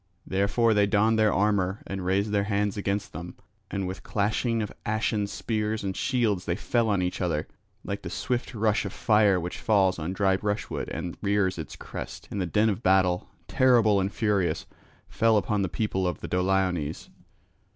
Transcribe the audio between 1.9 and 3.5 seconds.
raised their hands against them.